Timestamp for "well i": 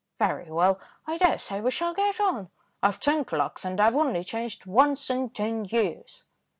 0.49-1.19